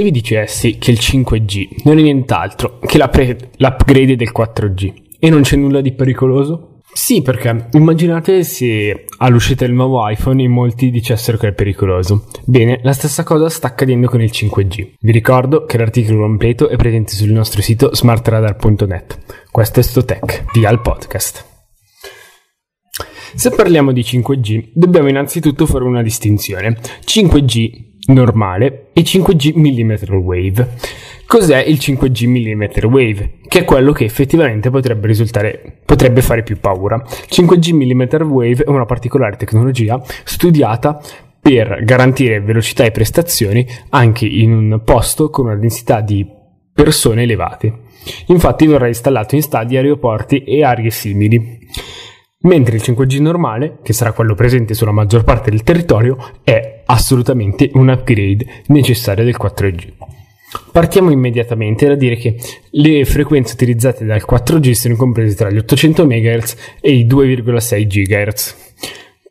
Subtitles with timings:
[0.00, 5.28] Se vi dicessi che il 5G non è nient'altro che pre- l'upgrade del 4G e
[5.28, 6.78] non c'è nulla di pericoloso?
[6.90, 12.28] Sì, perché immaginate se all'uscita del nuovo iPhone in molti dicessero che è pericoloso.
[12.46, 14.92] Bene, la stessa cosa sta accadendo con il 5G.
[14.98, 19.18] Vi ricordo che l'articolo completo è presente sul nostro sito smartradar.net.
[19.50, 21.44] Questo è Stotech, via al podcast.
[23.34, 26.78] Se parliamo di 5G, dobbiamo innanzitutto fare una distinzione.
[27.04, 30.68] 5G normale e 5G millimeter wave.
[31.26, 33.38] Cos'è il 5G millimeter wave?
[33.46, 37.02] Che è quello che effettivamente potrebbe risultare, potrebbe fare più paura.
[37.06, 41.00] 5G millimeter wave è una particolare tecnologia studiata
[41.40, 46.26] per garantire velocità e prestazioni anche in un posto con una densità di
[46.72, 47.88] persone elevate.
[48.26, 51.58] Infatti verrà installato in stadi, aeroporti e aree simili
[52.42, 57.70] mentre il 5G normale, che sarà quello presente sulla maggior parte del territorio, è assolutamente
[57.74, 59.92] un upgrade necessario del 4G.
[60.72, 62.36] Partiamo immediatamente da dire che
[62.70, 68.56] le frequenze utilizzate dal 4G sono comprese tra gli 800 MHz e i 2,6 GHz.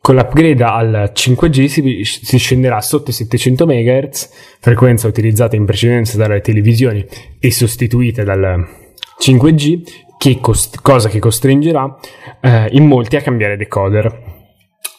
[0.00, 6.16] Con l'upgrade al 5G si, si, scenderà sotto i 700 MHz, frequenza utilizzata in precedenza
[6.16, 7.04] dalle televisioni
[7.38, 8.66] e sostituita dal
[9.20, 9.82] 5G,
[10.20, 11.96] che cost- cosa che costringerà
[12.42, 14.28] eh, in molti a cambiare decoder.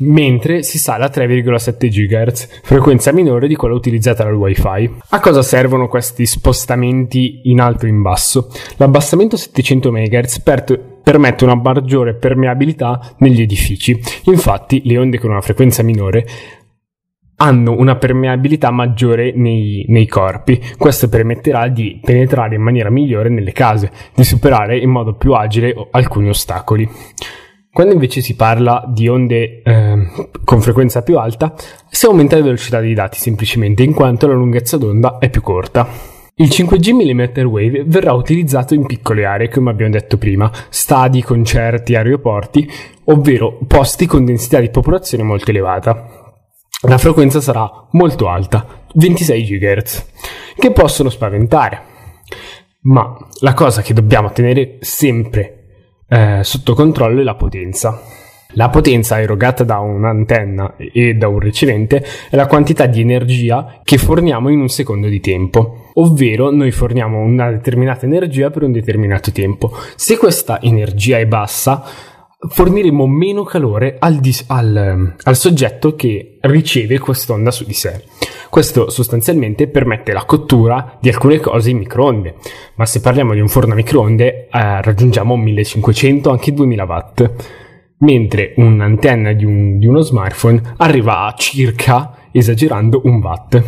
[0.00, 4.98] Mentre si sale a 3,7 GHz, frequenza minore di quella utilizzata dal WiFi.
[5.08, 8.48] A cosa servono questi spostamenti in alto e in basso?
[8.76, 10.62] L'abbassamento a 700 MHz per
[11.02, 13.98] permette una maggiore permeabilità negli edifici.
[14.24, 16.26] Infatti, le onde con una frequenza minore
[17.40, 20.60] hanno una permeabilità maggiore nei, nei, corpi.
[20.76, 25.74] Questo permetterà di penetrare in maniera migliore nelle case, di superare in modo più agile
[25.90, 26.88] alcuni ostacoli.
[27.70, 30.06] Quando invece si parla di onde eh,
[30.44, 31.54] con frequenza più alta,
[31.88, 35.86] si aumenta la velocità dei dati semplicemente in quanto la lunghezza d'onda è più corta.
[36.34, 41.94] Il 5G mm wave verrà utilizzato in piccole aree, come abbiamo detto prima, stadi, concerti,
[41.94, 42.68] aeroporti,
[43.04, 46.27] ovvero posti con densità di popolazione molto elevata
[46.82, 50.06] la frequenza sarà molto alta, 26 GHz,
[50.56, 51.82] che possono spaventare.
[52.82, 55.58] Ma la cosa che dobbiamo tenere sempre
[56.08, 58.00] eh, sotto controllo è la potenza.
[58.52, 63.98] La potenza erogata da un'antenna e da un ricevente è la quantità di energia che
[63.98, 69.32] forniamo in un secondo di tempo, ovvero noi forniamo una determinata energia per un determinato
[69.32, 69.72] tempo.
[69.96, 71.84] Se questa energia è bassa,
[72.38, 78.04] forniremo meno calore al, dis- al, al soggetto che riceve quest'onda su di sé.
[78.48, 82.36] Questo sostanzialmente permette la cottura di alcune cose in microonde,
[82.76, 87.30] ma se parliamo di un forno a microonde eh, raggiungiamo 1500 anche 2000 watt,
[87.98, 93.62] mentre un'antenna di, un, di uno smartphone arriva a circa, esagerando, un watt.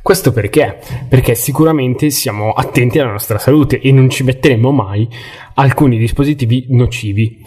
[0.00, 0.80] Questo perché?
[1.08, 5.08] Perché sicuramente siamo attenti alla nostra salute e non ci metteremo mai
[5.54, 7.42] alcuni dispositivi nocivi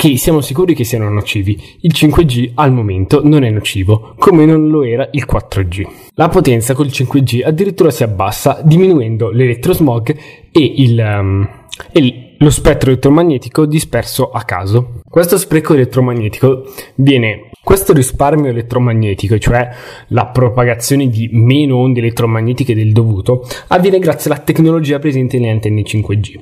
[0.00, 1.60] che siamo sicuri che siano nocivi.
[1.80, 5.86] Il 5G al momento non è nocivo, come non lo era il 4G.
[6.14, 10.16] La potenza col 5G addirittura si abbassa diminuendo l'elettrosmog
[10.50, 11.46] e, il, um,
[11.92, 15.02] e lo spettro elettromagnetico disperso a caso.
[15.06, 16.62] Questo spreco elettromagnetico
[16.94, 19.68] viene, questo risparmio elettromagnetico, cioè
[20.08, 25.82] la propagazione di meno onde elettromagnetiche del dovuto, avviene grazie alla tecnologia presente nelle antenne
[25.82, 26.40] 5G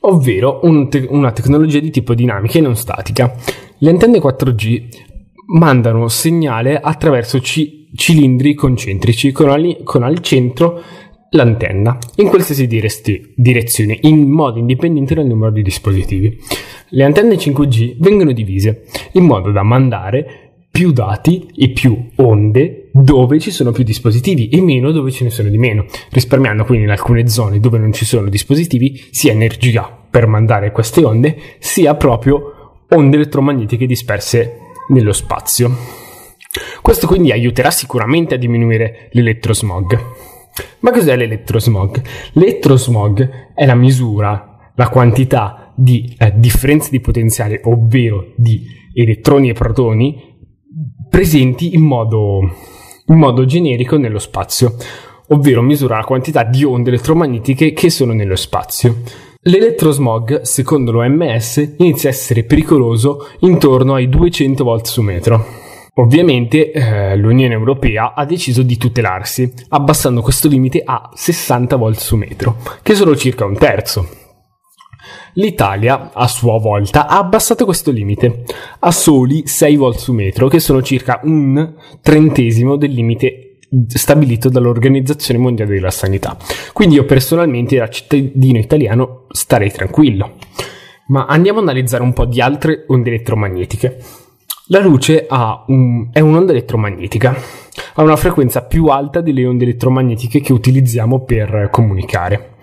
[0.00, 3.34] ovvero un te- una tecnologia di tipo dinamica e non statica.
[3.78, 4.88] Le antenne 4G
[5.46, 10.82] mandano segnale attraverso c- cilindri concentrici con, ali- con al centro
[11.30, 16.38] l'antenna in qualsiasi diresti- direzione in modo indipendente dal numero di dispositivi.
[16.90, 23.38] Le antenne 5G vengono divise in modo da mandare più dati e più onde dove
[23.38, 26.90] ci sono più dispositivi e meno dove ce ne sono di meno, risparmiando quindi in
[26.90, 32.84] alcune zone dove non ci sono dispositivi sia energia per mandare queste onde, sia proprio
[32.90, 34.58] onde elettromagnetiche disperse
[34.88, 35.70] nello spazio.
[36.82, 39.98] Questo quindi aiuterà sicuramente a diminuire l'elettrosmog.
[40.80, 42.02] Ma cos'è l'elettrosmog?
[42.32, 48.64] L'elettrosmog è la misura, la quantità di eh, differenze di potenziale, ovvero di
[48.94, 50.36] elettroni e protoni,
[51.08, 52.40] presenti in modo,
[53.08, 54.74] in modo generico nello spazio,
[55.28, 59.02] ovvero misura la quantità di onde elettromagnetiche che sono nello spazio.
[59.42, 65.66] L'elettrosmog, secondo l'OMS, inizia a essere pericoloso intorno ai 200 volt su metro.
[65.94, 72.16] Ovviamente eh, l'Unione Europea ha deciso di tutelarsi, abbassando questo limite a 60 volt su
[72.16, 74.27] metro, che sono circa un terzo.
[75.34, 78.44] L'Italia, a sua volta, ha abbassato questo limite
[78.80, 83.58] a soli 6 volt su metro, che sono circa un trentesimo del limite
[83.88, 86.36] stabilito dall'Organizzazione Mondiale della Sanità.
[86.72, 90.36] Quindi io personalmente da cittadino italiano starei tranquillo.
[91.08, 94.02] Ma andiamo a analizzare un po' di altre onde elettromagnetiche.
[94.70, 95.26] La luce
[95.66, 97.34] un, è un'onda elettromagnetica,
[97.94, 102.56] ha una frequenza più alta delle onde elettromagnetiche che utilizziamo per comunicare.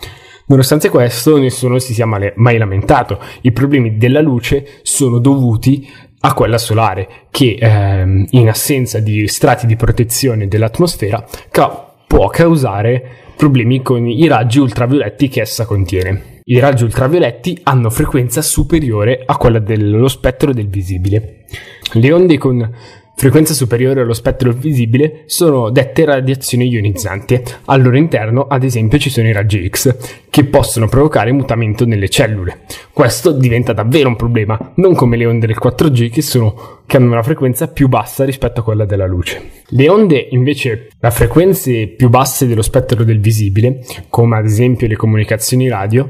[0.47, 3.19] Nonostante questo, nessuno si sia mai lamentato.
[3.41, 5.87] I problemi della luce sono dovuti
[6.19, 13.23] a quella solare, che ehm, in assenza di strati di protezione dell'atmosfera ca- può causare
[13.35, 16.41] problemi con i raggi ultravioletti che essa contiene.
[16.45, 21.45] I raggi ultravioletti hanno frequenza superiore a quella dello spettro del visibile.
[21.93, 22.71] Le onde con
[23.15, 27.41] frequenza superiore allo spettro visibile sono dette radiazioni ionizzanti.
[27.65, 29.95] Al loro interno, ad esempio, ci sono i raggi X,
[30.29, 32.59] che possono provocare mutamento nelle cellule.
[32.91, 37.11] Questo diventa davvero un problema, non come le onde del 4G che, sono, che hanno
[37.11, 39.63] una frequenza più bassa rispetto a quella della luce.
[39.69, 43.79] Le onde, invece, a frequenze più basse dello spettro del visibile,
[44.09, 46.09] come ad esempio le comunicazioni radio,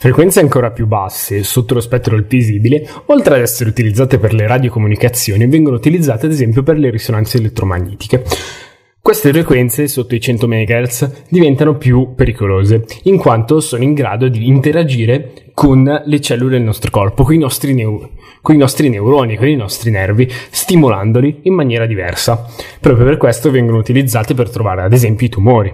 [0.00, 4.46] Frequenze ancora più basse, sotto lo spettro del visibile, oltre ad essere utilizzate per le
[4.46, 8.22] radiocomunicazioni, vengono utilizzate ad esempio per le risonanze elettromagnetiche.
[9.02, 14.46] Queste frequenze sotto i 100 MHz diventano più pericolose, in quanto sono in grado di
[14.46, 18.08] interagire con le cellule del nostro corpo, con i nostri, neu-
[18.40, 22.46] con i nostri neuroni, con i nostri nervi, stimolandoli in maniera diversa.
[22.78, 25.72] Proprio per questo vengono utilizzate per trovare ad esempio i tumori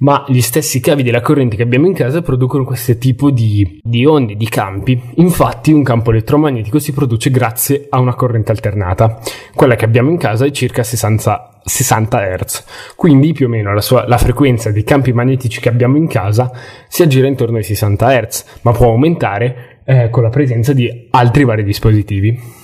[0.00, 4.04] ma gli stessi cavi della corrente che abbiamo in casa producono questo tipo di, di,
[4.04, 5.00] onde, di campi.
[5.16, 9.18] Infatti un campo elettromagnetico si produce grazie a una corrente alternata.
[9.54, 12.64] Quella che abbiamo in casa è circa 60, 60 Hz,
[12.96, 16.50] quindi più o meno la, sua, la frequenza dei campi magnetici che abbiamo in casa
[16.88, 21.44] si aggira intorno ai 60 Hz, ma può aumentare eh, con la presenza di altri
[21.44, 22.59] vari dispositivi.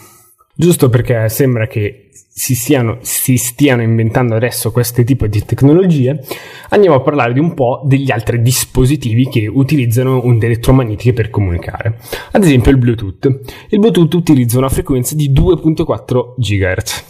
[0.59, 6.23] Giusto perché sembra che si, siano, si stiano inventando adesso questo tipo di tecnologie,
[6.71, 11.99] andiamo a parlare di un po' degli altri dispositivi che utilizzano onde elettromagnetiche per comunicare.
[12.33, 13.41] Ad esempio il Bluetooth.
[13.69, 17.05] Il Bluetooth utilizza una frequenza di 2.4 GHz.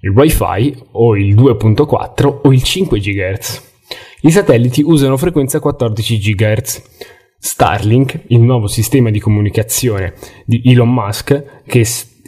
[0.00, 3.62] Il Wi-Fi o il 2.4 o il 5 GHz.
[4.22, 6.82] I satelliti usano frequenza 14 GHz.
[7.38, 10.14] Starlink, il nuovo sistema di comunicazione
[10.44, 11.84] di Elon Musk, che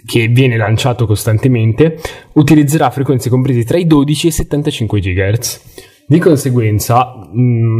[0.06, 1.98] che viene lanciato costantemente,
[2.34, 5.60] utilizzerà frequenze comprese tra i 12 e i 75 GHz.
[6.08, 7.78] Di conseguenza, mm,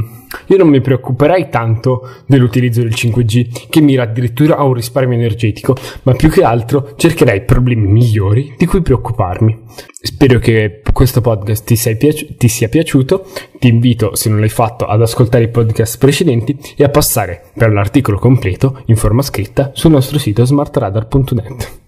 [0.49, 5.77] io non mi preoccuperei tanto dell'utilizzo del 5G, che mira addirittura a un risparmio energetico,
[6.03, 9.57] ma più che altro cercherei problemi migliori di cui preoccuparmi.
[9.89, 13.27] Spero che questo podcast ti, piaci- ti sia piaciuto.
[13.61, 17.71] Ti invito, se non l'hai fatto, ad ascoltare i podcast precedenti e a passare per
[17.71, 21.85] l'articolo completo in forma scritta sul nostro sito smartradar.net.